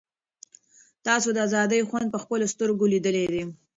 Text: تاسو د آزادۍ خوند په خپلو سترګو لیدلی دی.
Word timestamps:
تاسو 1.05 1.29
د 1.33 1.37
آزادۍ 1.47 1.81
خوند 1.89 2.07
په 2.11 2.19
خپلو 2.23 2.45
سترګو 2.53 2.91
لیدلی 2.93 3.25
دی. 3.33 3.43